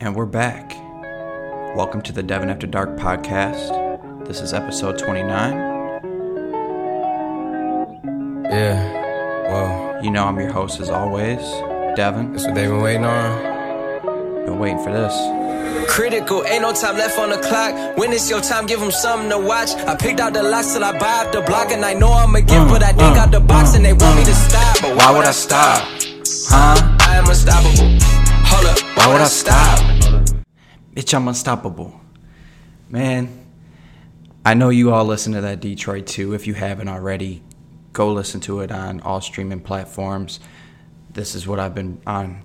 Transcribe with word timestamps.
And 0.00 0.14
we're 0.14 0.26
back. 0.26 0.74
Welcome 1.76 2.02
to 2.02 2.12
the 2.12 2.22
Devon 2.22 2.50
After 2.50 2.66
Dark 2.66 2.96
podcast. 2.96 4.26
This 4.26 4.40
is 4.40 4.52
episode 4.52 4.98
29. 4.98 5.52
Yeah, 8.44 8.92
well, 9.50 10.04
You 10.04 10.10
know 10.10 10.24
I'm 10.24 10.38
your 10.38 10.52
host 10.52 10.80
as 10.80 10.90
always, 10.90 11.40
Devon. 11.96 12.32
that's 12.32 12.44
what 12.44 12.54
they've 12.54 12.68
been 12.68 12.82
waiting 12.82 13.04
on. 13.04 14.44
Been 14.44 14.58
waiting 14.58 14.82
for 14.82 14.92
this. 14.92 15.14
Critical, 15.90 16.44
ain't 16.44 16.62
no 16.62 16.72
time 16.74 16.96
left 16.96 17.18
on 17.18 17.30
the 17.30 17.38
clock. 17.38 17.96
When 17.96 18.12
it's 18.12 18.28
your 18.28 18.40
time, 18.40 18.66
give 18.66 18.80
them 18.80 18.90
something 18.90 19.30
to 19.30 19.38
watch. 19.38 19.70
I 19.72 19.96
picked 19.96 20.20
out 20.20 20.32
the 20.34 20.42
locks 20.42 20.72
till 20.74 20.84
I 20.84 20.92
buy 20.98 21.24
up 21.24 21.32
the 21.32 21.40
block, 21.42 21.70
and 21.72 21.84
I 21.84 21.94
know 21.94 22.12
I'ma 22.12 22.40
get, 22.40 22.50
mm, 22.50 22.68
but 22.68 22.82
I 22.82 22.92
dig 22.92 23.00
mm, 23.00 23.16
out 23.16 23.30
the 23.30 23.40
box, 23.40 23.70
mm, 23.70 23.76
and 23.76 23.84
they 23.84 23.92
want 23.92 24.16
me 24.16 24.24
to 24.24 24.34
stop. 24.34 24.82
But 24.82 24.96
Why 24.96 25.10
would 25.16 25.24
I 25.24 25.32
stop? 25.32 25.82
Huh? 26.48 26.96
I 27.00 27.16
am 27.16 27.24
unstoppable. 27.28 27.54
Hold 27.54 27.55
Bitch, 30.96 31.12
I'm 31.12 31.28
unstoppable. 31.28 32.00
Man, 32.88 33.46
I 34.46 34.54
know 34.54 34.70
you 34.70 34.94
all 34.94 35.04
listen 35.04 35.34
to 35.34 35.42
that 35.42 35.60
Detroit 35.60 36.06
2. 36.06 36.32
If 36.32 36.46
you 36.46 36.54
haven't 36.54 36.88
already, 36.88 37.42
go 37.92 38.14
listen 38.14 38.40
to 38.42 38.60
it 38.60 38.72
on 38.72 39.02
all 39.02 39.20
streaming 39.20 39.60
platforms. 39.60 40.40
This 41.12 41.34
is 41.34 41.46
what 41.46 41.60
I've 41.60 41.74
been 41.74 42.00
on 42.06 42.42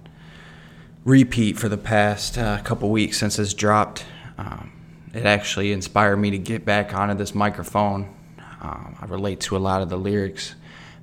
repeat 1.05 1.57
for 1.57 1.69
the 1.69 1.77
past 1.77 2.37
uh, 2.37 2.61
couple 2.61 2.89
weeks 2.89 3.17
since 3.17 3.39
it's 3.39 3.53
dropped. 3.53 4.03
Um, 4.37 4.73
it 5.13 5.25
actually 5.25 5.71
inspired 5.71 6.17
me 6.17 6.31
to 6.31 6.37
get 6.37 6.65
back 6.65 6.93
onto 6.93 7.15
this 7.15 7.33
microphone. 7.33 8.13
Um, 8.59 8.97
I 8.99 9.05
relate 9.05 9.39
to 9.41 9.55
a 9.55 9.59
lot 9.59 9.81
of 9.81 9.87
the 9.87 9.97
lyrics 9.97 10.55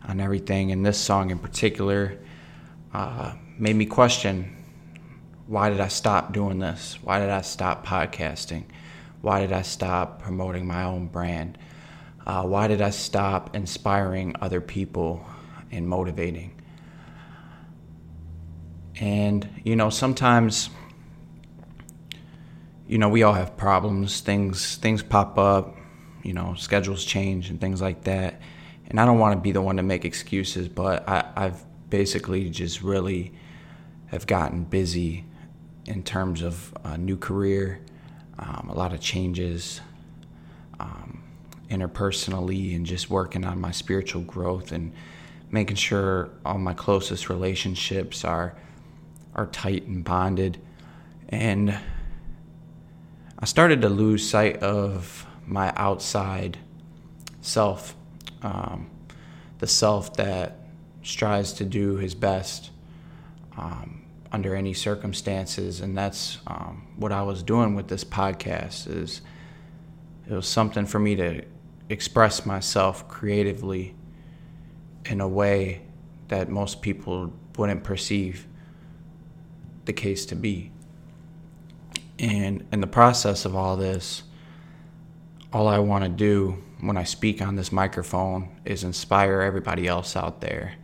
on 0.07 0.21
everything, 0.21 0.71
and 0.71 0.85
this 0.85 0.99
song 0.99 1.31
in 1.31 1.39
particular 1.39 2.19
uh, 2.93 3.33
made 3.59 3.75
me 3.75 3.87
question 3.87 4.58
why 5.49 5.71
did 5.71 5.81
I 5.81 5.89
stop 5.89 6.35
doing 6.35 6.59
this? 6.59 6.99
Why 7.03 7.19
did 7.19 7.31
I 7.31 7.41
stop 7.41 7.85
podcasting? 7.85 8.65
Why 9.23 9.41
did 9.41 9.51
I 9.51 9.63
stop 9.63 10.21
promoting 10.21 10.67
my 10.67 10.85
own 10.85 11.07
brand? 11.07 11.57
Uh, 12.27 12.43
why 12.43 12.69
did 12.69 12.83
I 12.83 12.91
stop 12.91 13.57
inspiring 13.57 14.35
other 14.43 14.61
people 14.61 15.25
and 15.73 15.89
motivating? 15.89 16.61
And, 19.01 19.49
you 19.65 19.75
know, 19.75 19.89
sometimes, 19.89 20.69
you 22.87 22.99
know, 22.99 23.09
we 23.09 23.23
all 23.23 23.33
have 23.33 23.57
problems. 23.57 24.21
Things 24.21 24.77
things 24.77 25.03
pop 25.03 25.39
up, 25.39 25.75
you 26.23 26.35
know, 26.35 26.55
schedules 26.59 27.07
change 27.07 27.49
and 27.49 27.59
things 27.59 27.81
like 27.81 28.05
that. 28.05 28.43
And 28.89 29.01
I 29.01 29.07
don't 29.07 29.19
want 29.19 29.35
to 29.35 29.41
be 29.41 29.53
the 29.53 29.63
one 29.63 29.77
to 29.79 29.83
make 29.83 30.05
excuses, 30.05 30.69
but 30.69 31.09
I, 31.09 31.25
I've 31.35 31.65
basically 31.89 32.51
just 32.51 32.83
really 32.83 33.33
have 34.09 34.27
gotten 34.27 34.65
busy 34.65 35.25
in 35.89 36.03
terms 36.03 36.43
of 36.43 36.75
a 36.85 36.99
new 36.99 37.17
career, 37.17 37.81
um, 38.39 38.69
a 38.71 38.75
lot 38.75 38.93
of 38.93 39.01
changes 39.01 39.81
um, 40.79 41.23
interpersonally, 41.71 42.77
and 42.77 42.85
just 42.85 43.09
working 43.09 43.45
on 43.45 43.59
my 43.61 43.71
spiritual 43.71 44.23
growth 44.23 44.71
and 44.71 44.93
making 45.51 45.77
sure 45.77 46.29
all 46.45 46.59
my 46.59 46.75
closest 46.75 47.29
relationships 47.31 48.25
are 48.25 48.55
are 49.35 49.47
tight 49.47 49.87
and 49.87 50.05
bonded. 50.05 50.61
And 51.31 51.79
I 53.39 53.45
started 53.45 53.81
to 53.83 53.89
lose 53.89 54.29
sight 54.29 54.59
of 54.59 55.27
my 55.47 55.73
outside 55.77 56.59
self, 57.41 57.95
um, 58.43 58.91
the 59.59 59.67
self 59.67 60.15
that 60.15 60.59
strives 61.03 61.53
to 61.55 61.65
do 61.65 61.97
his 61.97 62.15
best 62.15 62.71
um, 63.57 64.03
under 64.33 64.55
any 64.55 64.75
circumstances, 64.75 65.81
and 65.81 65.97
that's 65.97 66.39
um, 66.47 66.87
what 66.97 67.13
I 67.13 67.23
was 67.23 67.43
doing 67.43 67.75
with 67.75 67.89
this 67.89 68.05
podcast. 68.05 68.89
Is 68.89 69.23
it 70.29 70.35
was 70.35 70.47
something 70.47 70.87
for 70.87 70.99
me 70.99 71.17
to 71.17 71.43
express 71.89 72.45
myself 72.45 73.09
creatively 73.09 73.95
in 75.07 75.21
a 75.21 75.29
way 75.29 75.83
that 76.29 76.49
most 76.49 76.83
people 76.83 77.33
wouldn't 77.57 77.83
perceive 77.83 78.47
the 79.87 79.93
case 79.93 80.27
to 80.27 80.35
be. 80.35 80.71
And 82.19 82.67
in 82.73 82.81
the 82.81 82.87
process 82.87 83.45
of 83.45 83.57
all 83.57 83.77
this, 83.77 84.23
all 85.53 85.67
I 85.67 85.79
want 85.79 86.05
to 86.05 86.11
do 86.11 86.63
when 86.81 86.97
I 86.97 87.05
speak 87.05 87.41
on 87.41 87.57
this 87.57 87.73
microphone 87.73 88.61
is 88.65 88.85
inspire 88.85 89.41
everybody 89.41 89.87
else 89.87 90.15
out 90.15 90.41
there, 90.41 90.75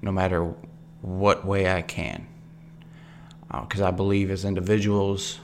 no 0.00 0.10
matter 0.10 0.54
what 1.02 1.44
way 1.44 1.70
I 1.70 1.82
can. 1.82 2.26
Because 3.50 3.80
I 3.80 3.90
believe 3.90 4.30
as 4.30 4.44
individuals, 4.44 5.40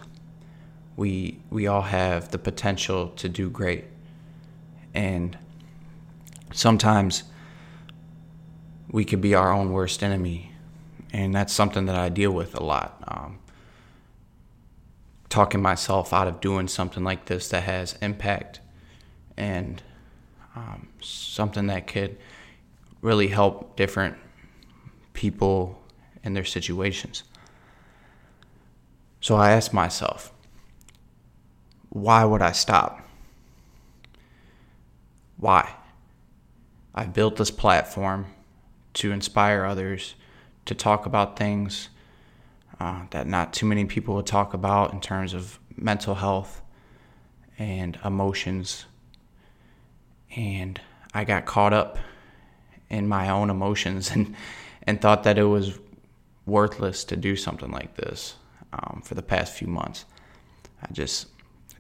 we 0.97 1.39
we 1.51 1.67
all 1.67 1.83
have 1.83 2.31
the 2.31 2.39
potential 2.39 3.09
to 3.17 3.29
do 3.29 3.51
great, 3.51 3.85
and 4.95 5.37
sometimes 6.53 7.25
we 8.91 9.05
could 9.05 9.21
be 9.21 9.35
our 9.35 9.53
own 9.53 9.73
worst 9.73 10.03
enemy, 10.03 10.53
and 11.13 11.35
that's 11.35 11.53
something 11.53 11.87
that 11.87 11.97
I 11.97 12.09
deal 12.09 12.31
with 12.31 12.55
a 12.55 12.63
lot. 12.63 13.03
Um, 13.09 13.39
talking 15.29 15.61
myself 15.61 16.13
out 16.13 16.29
of 16.29 16.41
doing 16.41 16.69
something 16.69 17.03
like 17.05 17.27
this 17.27 17.49
that 17.49 17.65
has 17.65 17.99
impact 18.01 18.61
and 19.37 19.83
um, 20.55 20.89
something 21.01 21.67
that 21.67 21.87
could 21.87 22.17
really 23.03 23.29
help 23.29 23.77
different 23.77 24.17
people 25.13 25.83
in 26.23 26.35
their 26.35 26.45
situations. 26.45 27.23
So 29.27 29.35
I 29.35 29.51
asked 29.51 29.73
myself, 29.73 30.33
why 31.89 32.25
would 32.25 32.43
I 32.43 32.53
stop? 32.53 33.01
Why? 35.37 35.69
I 36.95 37.07
built 37.07 37.35
this 37.35 37.51
platform 37.51 38.27
to 38.95 39.11
inspire 39.11 39.65
others 39.65 40.15
to 40.67 40.77
talk 40.77 41.07
about 41.07 41.37
things 41.37 41.89
uh, 42.79 43.07
that 43.11 43.27
not 43.27 43.53
too 43.53 43.67
many 43.67 43.85
people 43.85 44.15
would 44.15 44.27
talk 44.27 44.55
about 44.55 44.93
in 44.93 45.01
terms 45.01 45.35
of 45.35 45.59
mental 45.75 46.15
health 46.15 46.63
and 47.59 47.99
emotions. 48.05 48.85
And 50.37 50.81
I 51.13 51.25
got 51.25 51.47
caught 51.47 51.73
up 51.73 51.99
in 52.89 53.09
my 53.09 53.29
own 53.29 53.51
emotions 53.51 54.09
and, 54.15 54.37
and 54.85 55.01
thought 55.01 55.25
that 55.25 55.37
it 55.37 55.47
was 55.47 55.81
worthless 56.47 57.03
to 57.07 57.17
do 57.17 57.35
something 57.35 57.73
like 57.73 57.97
this 57.97 58.37
um, 58.79 59.03
for 59.05 59.15
the 59.15 59.23
past 59.23 59.55
few 59.55 59.69
months. 59.69 60.05
I 60.83 60.93
just 60.93 61.29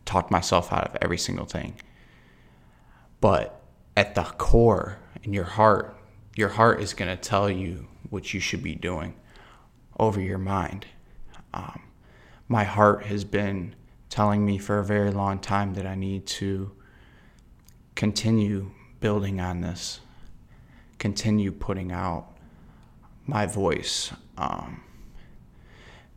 talked 0.04 0.30
myself 0.30 0.72
out 0.72 0.88
of 0.88 0.96
every 1.02 1.18
single 1.18 1.46
thing. 1.46 1.74
But 3.20 3.60
at 3.96 4.14
the 4.14 4.22
core, 4.22 4.98
in 5.22 5.32
your 5.32 5.44
heart, 5.44 5.96
your 6.36 6.50
heart 6.50 6.80
is 6.80 6.94
going 6.94 7.14
to 7.14 7.20
tell 7.20 7.50
you 7.50 7.88
what 8.10 8.32
you 8.32 8.40
should 8.40 8.62
be 8.62 8.74
doing 8.74 9.14
over 9.98 10.20
your 10.20 10.38
mind. 10.38 10.86
Um, 11.52 11.82
my 12.48 12.64
heart 12.64 13.04
has 13.06 13.24
been 13.24 13.74
telling 14.10 14.44
me 14.44 14.58
for 14.58 14.78
a 14.78 14.84
very 14.84 15.10
long 15.10 15.38
time 15.38 15.74
that 15.74 15.86
I 15.86 15.94
need 15.94 16.26
to 16.26 16.70
continue 17.94 18.70
building 19.00 19.40
on 19.40 19.62
this, 19.62 20.00
continue 20.98 21.50
putting 21.50 21.90
out 21.90 22.36
my 23.26 23.46
voice. 23.46 24.12
Um, 24.38 24.82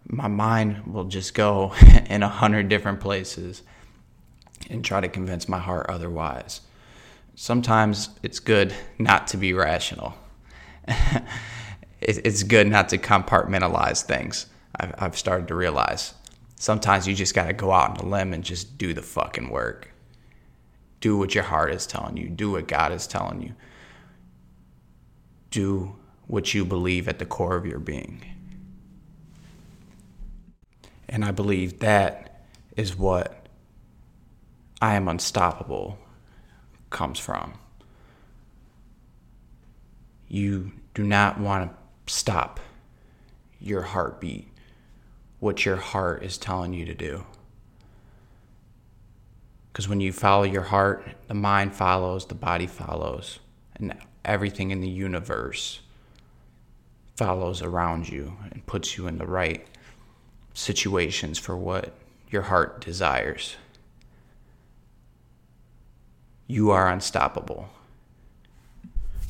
my 0.09 0.27
mind 0.27 0.85
will 0.85 1.05
just 1.05 1.33
go 1.33 1.73
in 2.09 2.23
a 2.23 2.27
hundred 2.27 2.67
different 2.67 2.99
places 2.99 3.61
and 4.69 4.83
try 4.83 4.99
to 4.99 5.07
convince 5.07 5.47
my 5.47 5.59
heart 5.59 5.85
otherwise. 5.87 6.61
Sometimes 7.35 8.09
it's 8.23 8.39
good 8.39 8.73
not 8.97 9.27
to 9.27 9.37
be 9.37 9.53
rational. 9.53 10.15
it's 12.01 12.43
good 12.43 12.67
not 12.67 12.89
to 12.89 12.97
compartmentalize 12.97 14.01
things. 14.03 14.47
I've, 14.75 15.17
started 15.17 15.47
to 15.49 15.55
realize 15.55 16.13
sometimes 16.55 17.07
you 17.07 17.13
just 17.13 17.35
got 17.35 17.47
to 17.47 17.53
go 17.53 17.71
out 17.71 17.99
on 17.99 18.05
a 18.05 18.09
limb 18.09 18.33
and 18.33 18.43
just 18.43 18.77
do 18.77 18.93
the 18.93 19.01
fucking 19.01 19.49
work. 19.49 19.91
Do 21.01 21.17
what 21.17 21.35
your 21.35 21.43
heart 21.43 21.73
is 21.73 21.87
telling 21.87 22.17
you, 22.17 22.29
do 22.29 22.51
what 22.51 22.67
God 22.67 22.91
is 22.91 23.07
telling 23.07 23.41
you, 23.41 23.53
do 25.51 25.95
what 26.27 26.53
you 26.53 26.65
believe 26.65 27.07
at 27.07 27.19
the 27.19 27.25
core 27.25 27.55
of 27.55 27.65
your 27.65 27.79
being. 27.79 28.38
And 31.09 31.25
I 31.25 31.31
believe 31.31 31.79
that 31.79 32.45
is 32.77 32.95
what 32.95 33.47
I 34.81 34.95
am 34.95 35.07
unstoppable 35.07 35.97
comes 36.91 37.19
from. 37.19 37.55
You 40.27 40.71
do 40.93 41.03
not 41.03 41.39
want 41.39 41.71
to 41.71 42.13
stop 42.13 42.59
your 43.59 43.81
heartbeat, 43.81 44.47
what 45.39 45.65
your 45.65 45.77
heart 45.77 46.23
is 46.23 46.37
telling 46.37 46.73
you 46.73 46.85
to 46.85 46.93
do. 46.93 47.25
Because 49.73 49.89
when 49.89 49.99
you 49.99 50.13
follow 50.13 50.43
your 50.43 50.63
heart, 50.63 51.07
the 51.27 51.33
mind 51.33 51.75
follows, 51.75 52.25
the 52.27 52.35
body 52.35 52.67
follows, 52.67 53.39
and 53.75 53.95
everything 54.23 54.71
in 54.71 54.81
the 54.81 54.89
universe 54.89 55.79
follows 57.15 57.61
around 57.61 58.09
you 58.09 58.37
and 58.51 58.65
puts 58.65 58.97
you 58.97 59.07
in 59.07 59.17
the 59.17 59.25
right 59.25 59.65
situations 60.53 61.37
for 61.37 61.55
what 61.55 61.93
your 62.29 62.43
heart 62.43 62.81
desires. 62.81 63.55
You 66.47 66.71
are 66.71 66.89
unstoppable. 66.89 67.69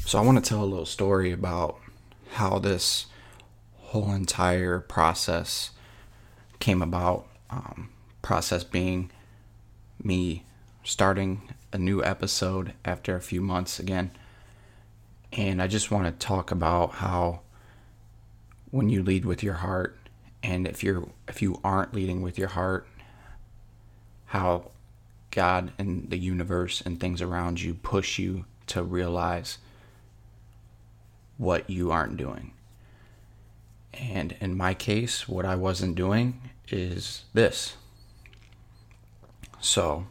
So, 0.06 0.18
I 0.18 0.22
want 0.22 0.44
to 0.44 0.48
tell 0.48 0.64
a 0.64 0.66
little 0.66 0.86
story 0.86 1.32
about 1.32 1.78
how 2.32 2.60
this 2.60 3.06
whole 3.76 4.12
entire 4.12 4.80
process 4.80 5.72
came 6.60 6.82
about. 6.82 7.28
Um, 7.50 7.90
process 8.22 8.64
being 8.64 9.12
me 10.02 10.44
starting 10.84 11.42
a 11.72 11.78
new 11.78 12.04
episode 12.04 12.74
after 12.84 13.16
a 13.16 13.22
few 13.22 13.42
months 13.42 13.80
again. 13.80 14.12
And 15.32 15.62
I 15.62 15.68
just 15.68 15.92
want 15.92 16.06
to 16.06 16.26
talk 16.26 16.52
about 16.52 16.94
how 16.94 17.42
when 18.72 18.90
you 18.90 19.04
lead 19.04 19.26
with 19.26 19.44
your 19.44 19.56
heart 19.56 19.99
and 20.44 20.68
if 20.68 20.84
you're 20.84 21.08
if 21.28 21.42
you 21.42 21.60
aren't 21.64 21.94
leading 21.94 22.22
with 22.22 22.38
your 22.38 22.50
heart 22.50 22.88
how 24.28 24.72
God 25.32 25.72
and 25.78 26.10
the 26.10 26.18
universe 26.18 26.82
and 26.82 27.00
things 27.00 27.22
around 27.22 27.62
you 27.62 27.74
push 27.74 28.20
you 28.20 28.46
to 28.68 28.84
realize 28.84 29.58
what 31.38 31.70
you 31.70 31.92
aren't 31.92 32.18
doing. 32.18 32.52
And 33.94 34.36
in 34.40 34.56
my 34.56 34.74
case, 34.74 35.28
what 35.28 35.46
I 35.46 35.56
wasn't 35.56 35.96
doing 35.96 36.42
is 36.70 37.24
this. 37.34 37.76
So, 39.60 40.06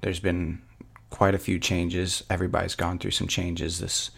there's 0.00 0.20
been 0.20 0.62
quite 1.10 1.34
a 1.34 1.38
few 1.38 1.58
changes. 1.58 2.24
Everybody's 2.30 2.74
gone 2.74 2.98
through 2.98 3.10
some 3.10 3.28
changes 3.28 3.78
this 3.78 4.10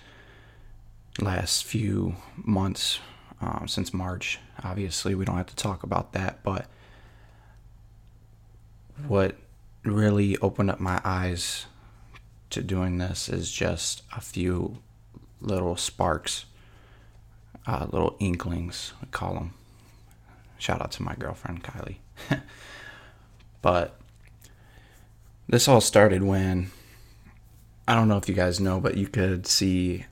last 1.21 1.65
few 1.65 2.15
months 2.37 3.01
um, 3.41 3.67
since 3.67 3.93
March. 3.93 4.39
Obviously, 4.63 5.15
we 5.15 5.25
don't 5.25 5.37
have 5.37 5.47
to 5.47 5.57
talk 5.57 5.83
about 5.83 6.13
that, 6.13 6.43
but 6.43 6.67
what 9.07 9.37
really 9.85 10.37
opened 10.39 10.71
up 10.71 10.81
my 10.81 11.01
eyes 11.05 11.67
to 12.51 12.63
doing 12.63 12.99
this 12.99 13.29
is 13.29 13.53
just 13.53 14.03
a 14.17 14.21
few 14.21 14.79
little 15.41 15.77
sparks, 15.77 16.47
uh, 17.67 17.87
little 17.91 18.17
inklings, 18.19 18.93
we 19.01 19.09
call 19.09 19.35
them. 19.35 19.55
Shout 20.59 20.81
out 20.81 20.91
to 20.93 21.03
my 21.03 21.15
girlfriend, 21.15 21.63
Kylie. 21.63 21.99
but 23.63 23.99
this 25.49 25.69
all 25.69 25.81
started 25.81 26.23
when 26.23 26.71
I 27.87 27.95
don't 27.95 28.09
know 28.09 28.17
if 28.17 28.29
you 28.29 28.35
guys 28.35 28.61
know, 28.61 28.81
but 28.81 28.97
you 28.97 29.07
could 29.07 29.47
see 29.47 30.05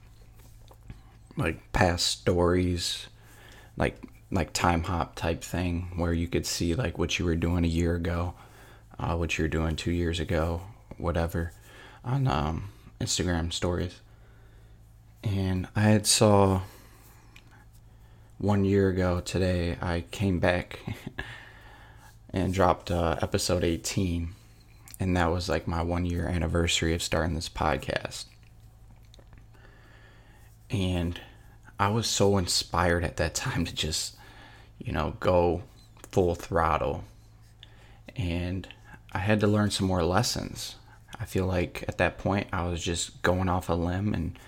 like 1.36 1.72
past 1.72 2.06
stories 2.06 3.06
like 3.76 4.00
like 4.30 4.52
time 4.52 4.84
hop 4.84 5.14
type 5.14 5.42
thing 5.42 5.92
where 5.96 6.12
you 6.12 6.26
could 6.28 6.46
see 6.46 6.74
like 6.74 6.98
what 6.98 7.18
you 7.18 7.24
were 7.24 7.36
doing 7.36 7.64
a 7.64 7.68
year 7.68 7.94
ago, 7.94 8.34
uh, 8.98 9.14
what 9.16 9.38
you 9.38 9.44
were 9.44 9.48
doing 9.48 9.76
two 9.76 9.92
years 9.92 10.18
ago, 10.18 10.62
whatever, 10.98 11.52
on 12.04 12.26
um, 12.26 12.70
Instagram 13.00 13.52
stories. 13.52 14.00
And 15.22 15.68
I 15.74 15.82
had 15.82 16.06
saw 16.06 16.62
one 18.38 18.64
year 18.64 18.88
ago 18.88 19.20
today. 19.20 19.76
I 19.80 20.04
came 20.10 20.38
back 20.38 20.80
and 22.30 22.52
dropped 22.52 22.90
uh, 22.90 23.16
episode 23.22 23.64
18, 23.64 24.30
and 25.00 25.16
that 25.16 25.30
was 25.30 25.48
like 25.48 25.66
my 25.66 25.82
one 25.82 26.04
year 26.04 26.26
anniversary 26.26 26.94
of 26.94 27.02
starting 27.02 27.34
this 27.34 27.48
podcast. 27.48 28.26
And 30.70 31.20
I 31.78 31.88
was 31.88 32.06
so 32.06 32.38
inspired 32.38 33.04
at 33.04 33.16
that 33.18 33.34
time 33.34 33.64
to 33.64 33.74
just, 33.74 34.15
you 34.78 34.92
know, 34.92 35.16
go 35.20 35.62
full 36.10 36.34
throttle. 36.34 37.04
And 38.14 38.66
I 39.12 39.18
had 39.18 39.40
to 39.40 39.46
learn 39.46 39.70
some 39.70 39.86
more 39.86 40.04
lessons. 40.04 40.76
I 41.18 41.24
feel 41.24 41.46
like 41.46 41.84
at 41.88 41.98
that 41.98 42.18
point 42.18 42.48
I 42.52 42.68
was 42.68 42.82
just 42.82 43.22
going 43.22 43.48
off 43.48 43.68
a 43.68 43.74
limb 43.74 44.14
and 44.14 44.38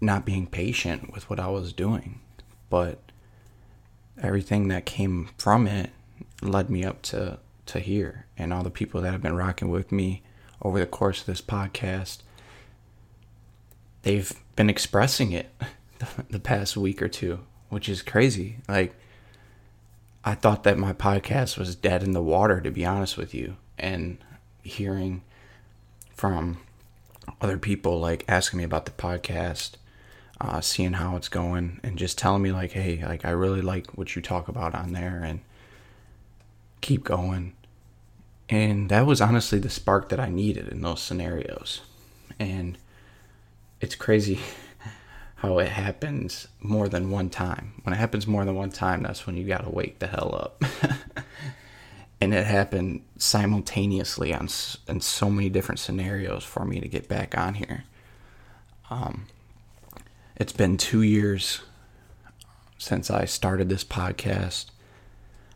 not 0.00 0.24
being 0.24 0.46
patient 0.46 1.12
with 1.12 1.28
what 1.30 1.38
I 1.40 1.48
was 1.48 1.72
doing. 1.72 2.20
But 2.70 2.98
everything 4.20 4.68
that 4.68 4.86
came 4.86 5.30
from 5.38 5.66
it 5.66 5.90
led 6.40 6.70
me 6.70 6.84
up 6.84 7.02
to 7.02 7.38
to 7.64 7.78
here 7.78 8.26
and 8.36 8.52
all 8.52 8.64
the 8.64 8.70
people 8.70 9.00
that 9.00 9.12
have 9.12 9.22
been 9.22 9.36
rocking 9.36 9.70
with 9.70 9.92
me 9.92 10.20
over 10.60 10.80
the 10.80 10.86
course 10.86 11.20
of 11.20 11.26
this 11.26 11.40
podcast 11.40 12.18
they've 14.02 14.32
been 14.56 14.70
expressing 14.70 15.32
it 15.32 15.50
the 16.30 16.40
past 16.40 16.76
week 16.76 17.00
or 17.02 17.08
two, 17.08 17.40
which 17.72 17.88
is 17.88 18.02
crazy. 18.02 18.58
Like, 18.68 18.94
I 20.22 20.34
thought 20.34 20.62
that 20.64 20.76
my 20.76 20.92
podcast 20.92 21.56
was 21.56 21.74
dead 21.74 22.02
in 22.02 22.12
the 22.12 22.20
water, 22.20 22.60
to 22.60 22.70
be 22.70 22.84
honest 22.84 23.16
with 23.16 23.32
you. 23.32 23.56
And 23.78 24.18
hearing 24.62 25.22
from 26.14 26.58
other 27.40 27.56
people, 27.56 27.98
like, 27.98 28.26
asking 28.28 28.58
me 28.58 28.64
about 28.64 28.84
the 28.84 28.90
podcast, 28.90 29.76
uh, 30.38 30.60
seeing 30.60 30.92
how 30.92 31.16
it's 31.16 31.30
going, 31.30 31.80
and 31.82 31.96
just 31.96 32.18
telling 32.18 32.42
me, 32.42 32.52
like, 32.52 32.72
hey, 32.72 33.02
like, 33.02 33.24
I 33.24 33.30
really 33.30 33.62
like 33.62 33.96
what 33.96 34.14
you 34.14 34.20
talk 34.20 34.48
about 34.48 34.74
on 34.74 34.92
there, 34.92 35.22
and 35.24 35.40
keep 36.82 37.04
going. 37.04 37.54
And 38.50 38.90
that 38.90 39.06
was 39.06 39.22
honestly 39.22 39.58
the 39.58 39.70
spark 39.70 40.10
that 40.10 40.20
I 40.20 40.28
needed 40.28 40.68
in 40.68 40.82
those 40.82 41.00
scenarios. 41.00 41.80
And 42.38 42.76
it's 43.80 43.94
crazy 43.94 44.40
how 45.42 45.58
it 45.58 45.68
happens 45.68 46.46
more 46.60 46.88
than 46.88 47.10
one 47.10 47.28
time. 47.28 47.72
When 47.82 47.92
it 47.92 47.96
happens 47.96 48.28
more 48.28 48.44
than 48.44 48.54
one 48.54 48.70
time, 48.70 49.02
that's 49.02 49.26
when 49.26 49.36
you 49.36 49.44
got 49.44 49.64
to 49.64 49.70
wake 49.70 49.98
the 49.98 50.06
hell 50.06 50.32
up. 50.40 50.62
and 52.20 52.32
it 52.32 52.46
happened 52.46 53.02
simultaneously 53.18 54.32
on 54.32 54.48
in 54.86 55.00
so 55.00 55.28
many 55.28 55.50
different 55.50 55.80
scenarios 55.80 56.44
for 56.44 56.64
me 56.64 56.78
to 56.78 56.86
get 56.86 57.08
back 57.08 57.36
on 57.36 57.54
here. 57.54 57.82
Um, 58.88 59.26
it's 60.36 60.52
been 60.52 60.76
two 60.76 61.02
years 61.02 61.62
since 62.78 63.10
I 63.10 63.24
started 63.24 63.68
this 63.68 63.82
podcast. 63.82 64.66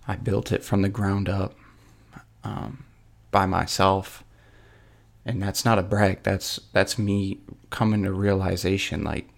I 0.08 0.16
built 0.16 0.50
it 0.50 0.64
from 0.64 0.82
the 0.82 0.88
ground 0.88 1.28
up 1.28 1.54
um, 2.42 2.84
by 3.30 3.46
myself 3.46 4.24
and 5.24 5.42
that's 5.42 5.64
not 5.64 5.78
a 5.78 5.82
brag 5.82 6.22
that's 6.22 6.60
that's 6.72 6.96
me 6.96 7.40
coming 7.68 8.04
to 8.04 8.12
realization 8.12 9.02
like 9.02 9.28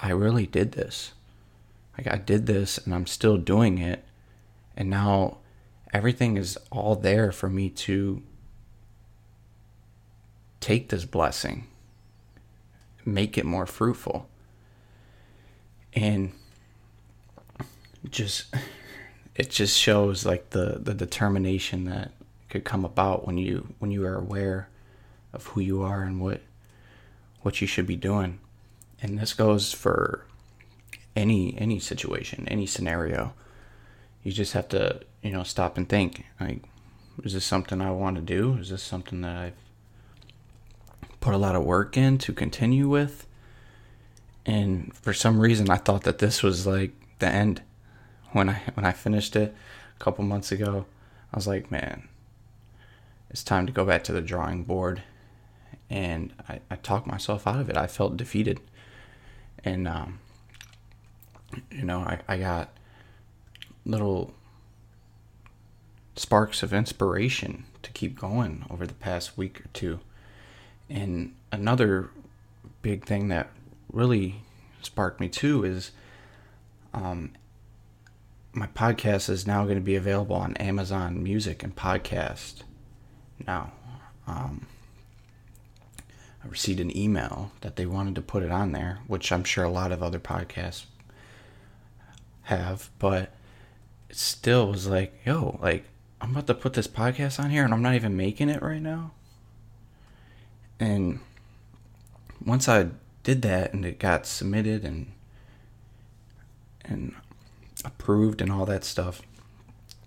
i 0.00 0.10
really 0.10 0.46
did 0.46 0.72
this. 0.72 1.12
Like 1.96 2.06
i 2.06 2.16
did 2.16 2.46
this 2.46 2.78
and 2.78 2.94
i'm 2.94 3.06
still 3.06 3.36
doing 3.36 3.78
it. 3.78 4.04
And 4.76 4.90
now 4.90 5.38
everything 5.92 6.36
is 6.36 6.58
all 6.70 6.94
there 6.94 7.32
for 7.32 7.48
me 7.48 7.70
to 7.70 8.22
take 10.60 10.88
this 10.88 11.04
blessing 11.04 11.66
make 13.08 13.38
it 13.38 13.44
more 13.44 13.66
fruitful. 13.66 14.28
And 15.94 16.32
just 18.10 18.54
it 19.34 19.50
just 19.50 19.76
shows 19.76 20.24
like 20.24 20.50
the 20.50 20.78
the 20.80 20.94
determination 20.94 21.84
that 21.84 22.12
could 22.48 22.64
come 22.64 22.84
about 22.84 23.26
when 23.26 23.38
you 23.38 23.74
when 23.78 23.90
you 23.90 24.04
are 24.06 24.16
aware 24.16 24.68
of 25.32 25.46
who 25.48 25.60
you 25.60 25.82
are 25.82 26.02
and 26.02 26.20
what 26.20 26.40
what 27.42 27.60
you 27.60 27.66
should 27.66 27.86
be 27.86 27.96
doing. 27.96 28.38
And 29.00 29.18
this 29.18 29.32
goes 29.32 29.72
for 29.72 30.24
any 31.14 31.56
any 31.58 31.78
situation, 31.78 32.46
any 32.48 32.66
scenario. 32.66 33.34
You 34.22 34.32
just 34.32 34.52
have 34.52 34.68
to, 34.68 35.00
you 35.22 35.30
know, 35.30 35.42
stop 35.42 35.76
and 35.76 35.88
think 35.88 36.26
like 36.40 36.62
is 37.22 37.32
this 37.32 37.44
something 37.44 37.80
I 37.80 37.90
want 37.90 38.16
to 38.16 38.22
do? 38.22 38.56
Is 38.60 38.70
this 38.70 38.82
something 38.82 39.22
that 39.22 39.36
I've 39.36 39.54
put 41.20 41.34
a 41.34 41.38
lot 41.38 41.56
of 41.56 41.64
work 41.64 41.96
in 41.96 42.18
to 42.18 42.32
continue 42.32 42.88
with? 42.88 43.26
And 44.46 44.94
for 44.94 45.12
some 45.12 45.40
reason 45.40 45.70
I 45.70 45.76
thought 45.76 46.04
that 46.04 46.18
this 46.18 46.42
was 46.42 46.66
like 46.66 46.92
the 47.18 47.28
end. 47.28 47.62
When 48.32 48.48
I 48.48 48.62
when 48.74 48.84
I 48.84 48.92
finished 48.92 49.36
it 49.36 49.54
a 49.96 50.04
couple 50.04 50.24
months 50.24 50.52
ago, 50.52 50.86
I 51.32 51.36
was 51.36 51.46
like, 51.46 51.70
man, 51.70 52.08
it's 53.30 53.42
time 53.42 53.66
to 53.66 53.72
go 53.72 53.84
back 53.84 54.04
to 54.04 54.12
the 54.12 54.20
drawing 54.20 54.64
board 54.64 55.02
and 55.90 56.32
I, 56.48 56.60
I 56.70 56.76
talked 56.76 57.06
myself 57.06 57.46
out 57.46 57.60
of 57.60 57.70
it. 57.70 57.76
I 57.76 57.86
felt 57.86 58.16
defeated, 58.16 58.60
and 59.68 59.88
um, 59.88 60.18
you 61.70 61.84
know, 61.84 62.00
I, 62.00 62.20
I 62.28 62.38
got 62.38 62.70
little 63.84 64.34
sparks 66.16 66.62
of 66.62 66.72
inspiration 66.72 67.64
to 67.82 67.92
keep 67.92 68.18
going 68.18 68.64
over 68.68 68.86
the 68.86 68.94
past 68.94 69.38
week 69.38 69.60
or 69.60 69.68
two. 69.72 70.00
And 70.90 71.34
another 71.52 72.10
big 72.82 73.04
thing 73.04 73.28
that 73.28 73.50
really 73.92 74.42
sparked 74.82 75.20
me 75.20 75.28
too 75.28 75.64
is 75.64 75.92
um, 76.92 77.32
my 78.52 78.66
podcast 78.66 79.30
is 79.30 79.46
now 79.46 79.64
going 79.64 79.76
to 79.76 79.82
be 79.82 79.96
available 79.96 80.36
on 80.36 80.56
Amazon 80.56 81.22
Music 81.22 81.62
and 81.62 81.74
Podcast 81.76 82.62
now. 83.46 83.72
Um, 84.26 84.66
received 86.50 86.80
an 86.80 86.96
email 86.96 87.52
that 87.60 87.76
they 87.76 87.86
wanted 87.86 88.14
to 88.14 88.22
put 88.22 88.42
it 88.42 88.50
on 88.50 88.72
there, 88.72 89.00
which 89.06 89.30
I'm 89.30 89.44
sure 89.44 89.64
a 89.64 89.70
lot 89.70 89.92
of 89.92 90.02
other 90.02 90.18
podcasts 90.18 90.86
have, 92.42 92.90
but 92.98 93.34
it 94.08 94.16
still 94.16 94.68
was 94.70 94.86
like, 94.86 95.20
yo, 95.24 95.58
like 95.62 95.84
I'm 96.20 96.30
about 96.30 96.46
to 96.48 96.54
put 96.54 96.72
this 96.72 96.88
podcast 96.88 97.42
on 97.42 97.50
here 97.50 97.64
and 97.64 97.72
I'm 97.72 97.82
not 97.82 97.94
even 97.94 98.16
making 98.16 98.48
it 98.48 98.62
right 98.62 98.82
now. 98.82 99.12
And 100.80 101.20
once 102.44 102.68
I 102.68 102.88
did 103.22 103.42
that 103.42 103.72
and 103.72 103.84
it 103.84 103.98
got 103.98 104.26
submitted 104.26 104.84
and 104.84 105.12
and 106.84 107.14
approved 107.84 108.40
and 108.40 108.50
all 108.50 108.64
that 108.64 108.84
stuff, 108.84 109.20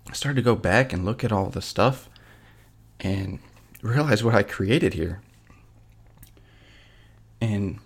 I 0.08 0.12
started 0.12 0.36
to 0.36 0.42
go 0.42 0.56
back 0.56 0.92
and 0.92 1.04
look 1.04 1.22
at 1.22 1.30
all 1.30 1.48
the 1.48 1.62
stuff 1.62 2.08
and 2.98 3.38
realize 3.82 4.24
what 4.24 4.34
I 4.34 4.42
created 4.42 4.94
here. 4.94 5.20
And 7.42 7.80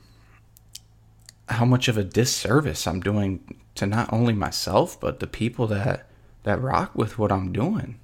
how 1.48 1.64
much 1.64 1.88
of 1.88 1.96
a 1.96 2.04
disservice 2.04 2.86
I'm 2.86 3.00
doing 3.00 3.56
to 3.76 3.86
not 3.86 4.12
only 4.12 4.34
myself 4.34 5.00
but 5.00 5.20
the 5.20 5.26
people 5.26 5.66
that 5.68 6.06
that 6.42 6.60
rock 6.60 6.94
with 6.94 7.18
what 7.18 7.32
I'm 7.32 7.52
doing. 7.52 7.98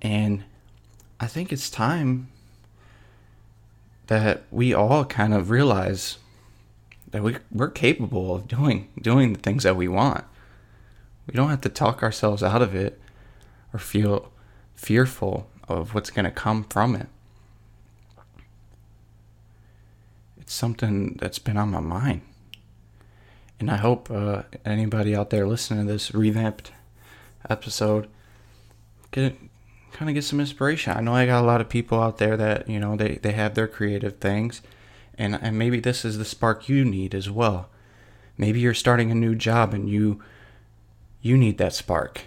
And 0.00 0.44
I 1.20 1.26
think 1.26 1.52
it's 1.52 1.70
time 1.70 2.28
that 4.06 4.44
we 4.50 4.72
all 4.72 5.04
kind 5.04 5.34
of 5.34 5.50
realize 5.50 6.18
that 7.10 7.22
we 7.22 7.36
we're 7.52 7.70
capable 7.70 8.34
of 8.34 8.48
doing 8.48 8.88
doing 9.00 9.34
the 9.34 9.40
things 9.40 9.62
that 9.64 9.76
we 9.76 9.88
want. 9.88 10.24
We 11.26 11.34
don't 11.34 11.50
have 11.50 11.60
to 11.62 11.68
talk 11.68 12.02
ourselves 12.02 12.42
out 12.42 12.62
of 12.62 12.74
it 12.74 13.00
or 13.72 13.78
feel 13.78 14.32
fearful 14.74 15.50
of 15.68 15.94
what's 15.94 16.10
going 16.10 16.24
to 16.24 16.30
come 16.30 16.64
from 16.64 16.94
it. 16.94 17.08
It's 20.46 20.54
something 20.54 21.16
that's 21.20 21.40
been 21.40 21.56
on 21.56 21.70
my 21.70 21.80
mind. 21.80 22.20
And 23.58 23.68
I 23.68 23.78
hope 23.78 24.08
uh, 24.12 24.42
anybody 24.64 25.14
out 25.14 25.30
there 25.30 25.44
listening 25.44 25.84
to 25.84 25.92
this 25.92 26.14
revamped 26.14 26.70
episode 27.50 28.08
get 29.10 29.36
kind 29.90 30.08
of 30.08 30.14
get 30.14 30.22
some 30.22 30.38
inspiration. 30.38 30.96
I 30.96 31.00
know 31.00 31.14
I 31.14 31.26
got 31.26 31.42
a 31.42 31.46
lot 31.46 31.60
of 31.60 31.68
people 31.68 32.00
out 32.00 32.18
there 32.18 32.36
that, 32.36 32.70
you 32.70 32.78
know, 32.78 32.94
they, 32.94 33.16
they 33.16 33.32
have 33.32 33.54
their 33.54 33.66
creative 33.66 34.18
things 34.18 34.62
and 35.18 35.36
and 35.42 35.58
maybe 35.58 35.80
this 35.80 36.04
is 36.04 36.16
the 36.16 36.24
spark 36.24 36.68
you 36.68 36.84
need 36.84 37.12
as 37.12 37.28
well. 37.28 37.68
Maybe 38.38 38.60
you're 38.60 38.74
starting 38.74 39.10
a 39.10 39.16
new 39.16 39.34
job 39.34 39.74
and 39.74 39.88
you 39.90 40.22
you 41.22 41.36
need 41.36 41.58
that 41.58 41.74
spark. 41.74 42.20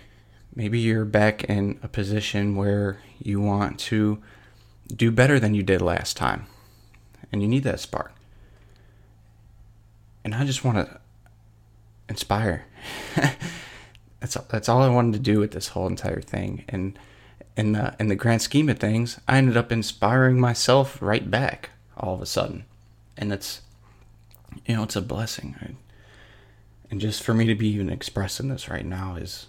Maybe 0.54 0.78
you're 0.78 1.06
back 1.06 1.46
in 1.46 1.80
a 1.82 1.88
position 1.88 2.58
where 2.58 3.00
you 3.18 3.40
want 3.40 3.80
to 3.80 4.22
do 4.94 5.10
better 5.10 5.40
than 5.40 5.54
you 5.54 5.64
did 5.64 5.82
last 5.82 6.18
time 6.18 6.48
and 7.32 7.42
you 7.42 7.48
need 7.48 7.64
that 7.64 7.80
spark. 7.80 8.14
And 10.24 10.36
I 10.36 10.46
just 10.46 10.64
want 10.64 10.78
to 10.78 11.00
inspire. 12.08 12.66
that's 14.20 14.36
that's 14.50 14.70
all 14.70 14.82
I 14.82 14.90
wanted 14.90 15.14
to 15.14 15.20
do 15.20 15.40
with 15.40 15.52
this 15.52 15.70
whole 15.70 15.88
entire 15.88 16.22
thing 16.22 16.66
and 16.70 16.98
in 17.60 17.74
the 17.74 17.94
in 18.00 18.08
the 18.08 18.16
grand 18.16 18.42
scheme 18.42 18.70
of 18.70 18.80
things, 18.80 19.20
I 19.28 19.38
ended 19.38 19.58
up 19.58 19.70
inspiring 19.70 20.40
myself 20.40 21.02
right 21.02 21.30
back 21.30 21.72
all 21.98 22.16
of 22.16 22.22
a 22.22 22.26
sudden, 22.26 22.64
and 23.18 23.34
it's 23.34 23.60
you 24.66 24.78
know 24.78 24.84
it's 24.84 24.96
a 24.96 25.02
blessing. 25.02 25.58
Right? 25.62 25.76
And 26.90 27.02
just 27.02 27.22
for 27.22 27.34
me 27.34 27.46
to 27.48 27.56
be 27.56 27.68
even 27.68 27.90
expressing 27.90 28.48
this 28.48 28.70
right 28.70 28.86
now 28.86 29.16
is 29.16 29.48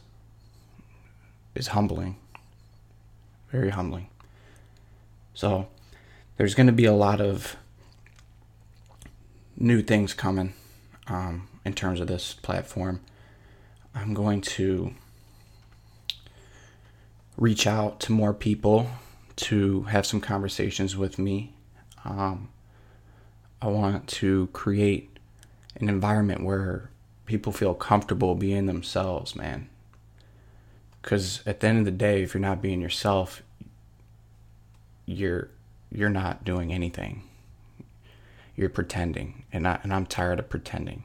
is 1.54 1.68
humbling, 1.68 2.16
very 3.52 3.70
humbling. 3.70 4.08
So 5.32 5.68
there's 6.36 6.56
going 6.56 6.66
to 6.66 6.72
be 6.72 6.86
a 6.86 6.92
lot 6.92 7.20
of 7.20 7.54
new 9.60 9.82
things 9.82 10.14
coming 10.14 10.54
um, 11.06 11.46
in 11.64 11.74
terms 11.74 12.00
of 12.00 12.06
this 12.06 12.32
platform. 12.32 13.00
I'm 13.94 14.14
going 14.14 14.40
to 14.42 14.94
reach 17.36 17.66
out 17.66 18.00
to 18.00 18.12
more 18.12 18.32
people 18.32 18.90
to 19.36 19.82
have 19.82 20.06
some 20.06 20.20
conversations 20.20 20.96
with 20.96 21.18
me. 21.18 21.52
Um, 22.04 22.48
I 23.60 23.68
want 23.68 24.08
to 24.08 24.48
create 24.52 25.18
an 25.76 25.88
environment 25.88 26.42
where 26.42 26.90
people 27.26 27.52
feel 27.52 27.74
comfortable 27.74 28.34
being 28.34 28.66
themselves, 28.66 29.36
man. 29.36 29.68
Because 31.02 31.42
at 31.46 31.60
the 31.60 31.68
end 31.68 31.80
of 31.80 31.84
the 31.84 31.90
day, 31.90 32.22
if 32.22 32.34
you're 32.34 32.40
not 32.40 32.62
being 32.62 32.80
yourself, 32.80 33.42
you're 35.06 35.48
you're 35.90 36.08
not 36.10 36.44
doing 36.44 36.72
anything. 36.72 37.22
You're 38.60 38.68
pretending, 38.68 39.44
and 39.50 39.66
I 39.66 39.80
and 39.82 39.90
I'm 39.90 40.04
tired 40.04 40.38
of 40.38 40.50
pretending. 40.50 41.04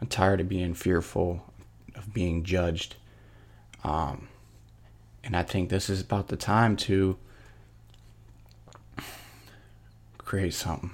I'm 0.00 0.08
tired 0.08 0.40
of 0.40 0.48
being 0.48 0.74
fearful 0.74 1.40
of 1.94 2.12
being 2.12 2.42
judged. 2.42 2.96
Um, 3.84 4.26
and 5.22 5.36
I 5.36 5.44
think 5.44 5.68
this 5.68 5.88
is 5.88 6.00
about 6.00 6.26
the 6.26 6.36
time 6.36 6.76
to 6.78 7.16
create 10.18 10.52
something 10.52 10.90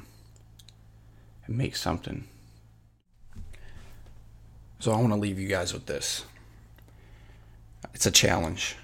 and 1.46 1.56
make 1.56 1.74
something. 1.74 2.24
So 4.80 4.92
I 4.92 4.96
want 4.96 5.14
to 5.14 5.18
leave 5.18 5.38
you 5.38 5.48
guys 5.48 5.72
with 5.72 5.86
this. 5.86 6.26
It's 7.94 8.04
a 8.04 8.10
challenge. 8.10 8.76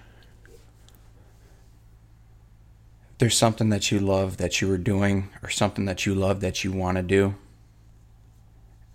If 3.12 3.12
there's 3.23 3.39
something 3.39 3.69
that 3.69 3.93
you 3.93 4.01
love 4.01 4.39
that 4.39 4.61
you 4.61 4.67
were 4.67 4.77
doing 4.77 5.29
or 5.45 5.49
something 5.49 5.85
that 5.85 6.05
you 6.05 6.13
love 6.13 6.41
that 6.41 6.65
you 6.65 6.73
want 6.73 6.97
to 6.97 7.05
do, 7.05 7.37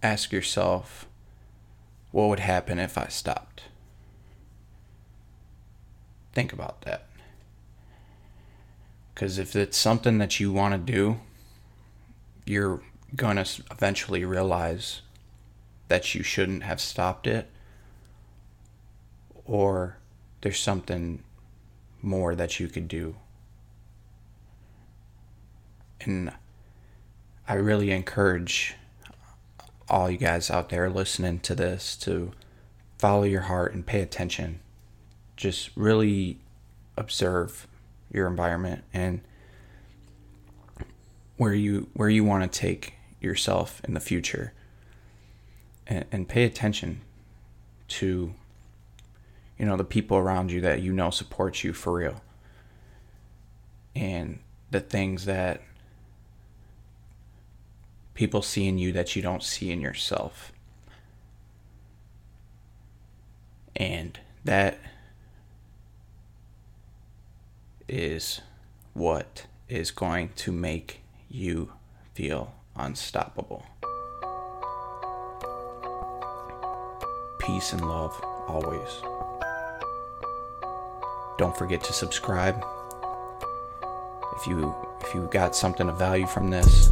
ask 0.04 0.34
yourself, 0.34 1.08
what 2.12 2.28
would 2.28 2.42
happen 2.42 2.78
if 2.78 2.98
I 2.98 3.08
stopped? 3.08 3.64
Think 6.34 6.52
about 6.52 6.82
that. 6.82 7.06
Because 9.14 9.38
if 9.40 9.56
it's 9.56 9.78
something 9.78 10.18
that 10.18 10.42
you 10.42 10.52
want 10.52 10.74
to 10.74 10.92
do, 10.92 11.22
you're 12.46 12.82
going 13.16 13.38
to 13.38 13.64
eventually 13.72 14.26
realize 14.26 15.04
that 15.88 16.14
you 16.14 16.22
shouldn't 16.22 16.64
have 16.64 16.82
stopped 16.82 17.28
it, 17.28 17.50
or 19.46 20.00
there's 20.42 20.60
something 20.60 21.24
more 22.02 22.36
that 22.36 22.60
you 22.60 22.68
could 22.68 22.90
do. 22.90 23.16
And 26.02 26.32
I 27.48 27.56
really 27.56 27.92
encourage 27.92 28.76
all 29.90 30.10
you 30.10 30.18
guys 30.18 30.52
out 30.52 30.70
there 30.70 30.90
listening 30.90 31.40
to 31.40 31.56
this 31.56 31.96
to 31.98 32.32
follow 32.98 33.24
your 33.24 33.42
heart 33.42 33.74
and 33.74 33.86
pay 33.86 34.02
attention. 34.02 34.60
Just 35.36 35.70
really 35.76 36.40
observe 36.98 37.68
your 38.12 38.28
environment 38.28 38.84
and 38.94 39.22
where 41.38 41.54
you 41.54 41.88
where 41.94 42.10
you 42.10 42.24
want 42.24 42.52
to 42.52 42.60
take 42.60 42.96
yourself 43.22 43.82
in 43.84 43.94
the 43.94 44.00
future. 44.00 44.54
And, 45.86 46.06
and 46.12 46.28
pay 46.28 46.44
attention 46.44 47.02
to 47.88 48.34
you 49.58 49.66
know 49.66 49.78
the 49.78 49.86
people 49.86 50.18
around 50.18 50.52
you 50.52 50.60
that 50.62 50.82
you 50.82 50.92
know 50.92 51.12
support 51.12 51.64
you 51.64 51.74
for 51.74 51.94
real. 51.94 52.22
And 53.96 54.40
the 54.70 54.80
things 54.80 55.26
that 55.26 55.62
people 58.18 58.42
see 58.42 58.68
in 58.68 58.80
you 58.80 58.92
that 58.92 59.16
you 59.16 59.22
don't 59.22 59.44
see 59.44 59.72
in 59.72 59.80
yourself 59.80 60.52
and 63.76 64.20
that 64.44 64.80
is 67.88 68.42
what 68.94 69.46
is 69.70 69.92
going 69.92 70.30
to 70.36 70.52
make 70.52 71.02
you 71.30 71.72
feel 72.16 72.56
unstoppable. 72.76 73.64
Peace 77.40 77.72
and 77.72 77.88
love 77.88 78.20
always. 78.48 78.90
Don't 81.38 81.56
forget 81.56 81.84
to 81.84 81.94
subscribe. 81.94 82.66
If 84.38 84.48
you 84.48 84.76
if 85.02 85.14
you 85.14 85.30
got 85.32 85.56
something 85.56 85.88
of 85.88 86.00
value 86.00 86.26
from 86.26 86.50
this, 86.50 86.92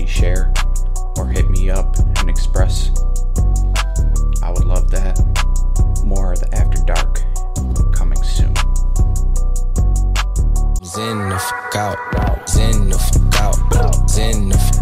please 0.00 0.10
share 0.10 0.52
or 1.18 1.28
hit 1.28 1.50
me 1.50 1.68
up 1.68 1.98
and 1.98 2.30
express. 2.30 2.90
I 4.42 4.50
would 4.50 4.64
love 4.64 4.90
that. 4.90 5.18
More 6.04 6.32
of 6.32 6.40
the 6.40 6.48
After 6.54 6.82
Dark 6.84 7.22
coming 7.92 8.22
soon. 8.22 8.54
Zen 10.82 11.28
the 11.28 11.38
fuck 11.38 11.76
out. 11.76 12.48
Zen 12.48 12.88
the 12.88 12.98
fuck 12.98 13.42
out. 13.42 14.10
Zen 14.10 14.48
the 14.48 14.58
fuck 14.58 14.76
out. 14.76 14.79